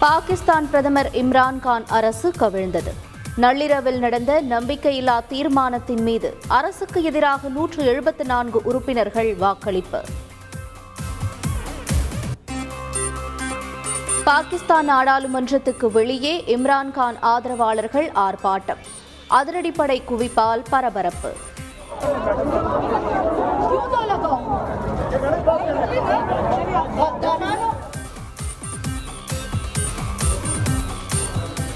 [0.00, 2.92] பாகிஸ்தான் பிரதமர் இம்ரான்கான் அரசு கவிழ்ந்தது.
[3.36, 10.00] நள்ளிரவில் நடந்த நம்பிக்கையில்லா தீர்மானத்தின் மீது அரசுக்கு எதிராக நூற்று எழுபத்து நான்கு உறுப்பினர்கள் வாக்களிப்பு.
[14.24, 18.82] பாகிஸ்தான் நாடாளுமன்றத்துக்கு வெளியே இம்ரான்கான் ஆதரவாளர்கள் ஆர்ப்பாட்டம்.
[19.30, 21.32] அதிரடிப்படை குவிப்பால் பரபரப்பு.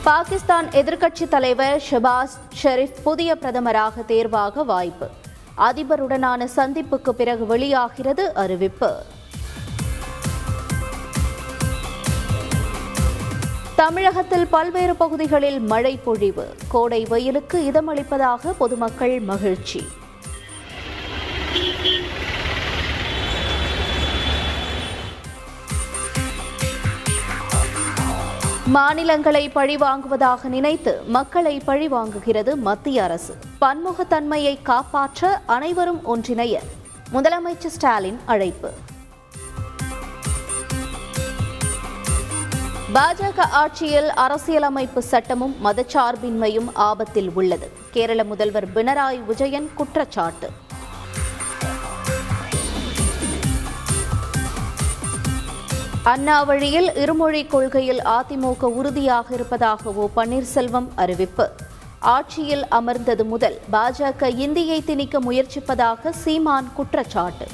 [0.05, 5.09] பாகிஸ்தான் எதிர்க்கட்சித் தலைவர் ஷபாஸ் ஷெரீப் புதிய பிரதமராக தேர்வாக வாய்ப்பு.
[5.59, 9.03] அதிபருடனான சந்திப்புக்கு பிறகு வெளியாகிறது அறிவிப்பு.
[13.77, 16.55] தமிழகத்தில் பல்வேறு பகுதிகளில் மழை பொழிவு.
[16.69, 19.87] கோடை வெயிலுக்கு இதமளிப்பதாக பொதுமக்கள் மகிழ்ச்சி.
[28.67, 33.37] மாநிலங்களை பழிவாங்குவதாக நினைத்து மக்களை பழிவாங்குகிறது மத்திய அரசு.
[33.61, 36.59] பன்முகத்தன்மையை காப்பாற்ற அனைவரும் ஒன்றிணைய.
[37.12, 38.71] முதலமைச்சர் ஸ்டாலின் அழைப்பு.
[42.95, 47.71] பாஜக ஆட்சியில் அரசியலமைப்பு சட்டமும் மதச்சார்பின்மையும் ஆபத்தில் உள்ளது.
[47.91, 50.51] கேரள முதல்வர் பினராயி விஜயன் குற்றச்சாட்டு.
[56.05, 61.50] அண்ணா வழியில் இருமொழி கொள்கையில் அதிமுக உறுதியாக இருப்பதாக ஓ பன்னீர்செல்வம் அறிவிப்பு.
[62.00, 67.47] ஆட்சியில் அமர்ந்தது முதல் பாஜக இந்தியை திணிக்க முயற்சிப்பதாக சீமான் குற்றச்சாட்டு.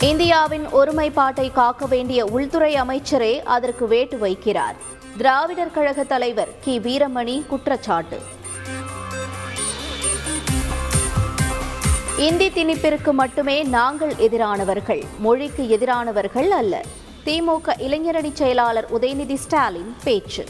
[0.00, 4.76] இந்தியாவின் ஒருமைப்பாட்டை காக்க வேண்டிய உள்துறை அமைச்சரே அதற்கு வேட்டு வைக்கிறார்.
[5.16, 6.78] திராவிடர் கழக தலைவர் கி.
[6.78, 8.20] வீரமணி குற்றச்சாட்டு.
[12.26, 16.84] இந்தி திணிப்பிற்கு மட்டுமே நாங்கள் எதிரானவர்கள் மொழிக்கு எதிரானவர்கள் அல்ல.
[17.24, 20.44] திமுக இளைஞரணி செயலாளர் உதயநிதி ஸ்டாலின் பேச்சு.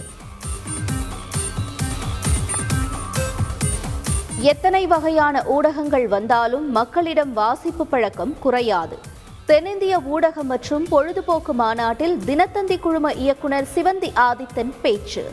[4.39, 8.99] எத்தனை வகையான ஊடகங்கள் வந்தாலும் மக்களிடம் வாசிப்பு பழக்கம் குறையாது.
[9.47, 15.25] தென்னிந்திய ஊடகம் மற்றும் பொழுதுபோக்கு மாநாட்டில் தினத்தந்தி குழும இயக்குனர் சிவந்தி ஆதித்தன் பேச்சு.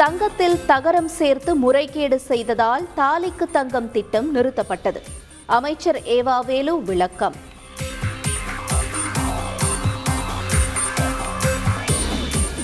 [0.00, 5.00] தங்கத்தில் தகரம் சேர்த்து முறைகேடு செய்ததால் தாலிக்கு தங்கம் திட்டம் நிறுத்தப்பட்டது.
[5.46, 7.36] அமைச்சர் ஏவாவேலு விளக்கம்.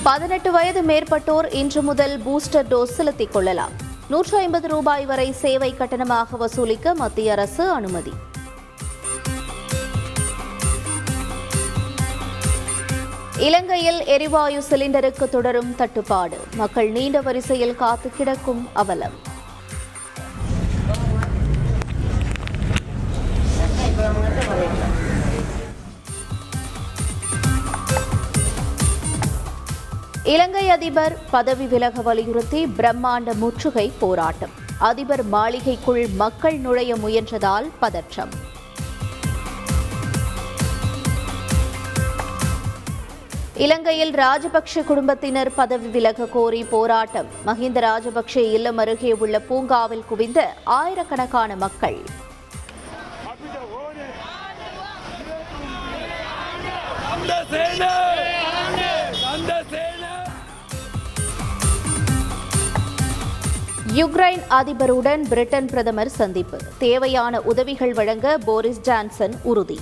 [0.03, 3.71] பதினெட்டு வயது மேற்பட்டோர் இன்று முதல் பூஸ்டர் டோஸ் செலுத்திக் கொள்ளலாம்.
[4.07, 8.13] நூற்று ஐம்பது ரூபாய் வரை சேவை கட்டணமாக வசூலிக்க மத்திய அரசு அனுமதி.
[13.39, 16.37] இலங்கையில் எரிவாயு சிலிண்டருக்கு தொடரும் தட்டுப்பாடு.
[16.55, 19.13] மக்கள் நீண்ட வரிசையில் காத்து கிடக்கும் அவலம்.
[30.23, 34.51] இலங்கை அதிபர் பதவி விலக வலியுறுத்தி பிரம்மாண்ட முற்றுகை போராட்டம்.
[34.79, 38.55] அதிபர் மாளிகைக்குள் மக்கள் நுழைய முயன்றதால் பதற்றம்.
[43.65, 47.25] இலங்கையில் ராஜபக்ஷ குடும்பத்தினர் பதவி விலக கோரி போராட்டம்.
[47.45, 51.97] மஹிந்த ராஜபக்ஷ இல்லம் அருகே உள்ள பூங்காவில் குவிந்த ஆயிரக்கணக்கான மக்கள்.
[63.93, 66.57] யுக்ரைன் அதிபருடன் பிரிட்டன் பிரதமர் சந்திப்பு.
[66.77, 69.79] தேவையான உதவிகள் வழங்க போரிஸ் ஜான்சன் உறுதி.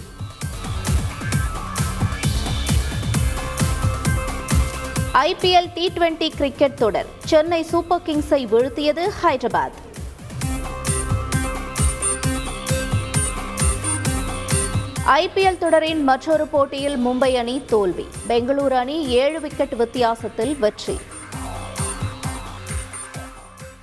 [5.23, 7.05] ஐபிஎல் டி டுவெண்டி கிரிக்கெட் தொடர்.
[7.23, 9.77] சென்னை சூப்பர் கிங்ஸை வீழ்த்தியது ஹைதராபாத்.
[15.05, 18.05] ஐபிஎல் தொடரின் மற்றொரு போட்டியில் மும்பை அணி தோல்வி.
[18.27, 20.97] பெங்களூரு அணி ஏழு விக்கெட் வித்தியாசத்தில் வெற்றி.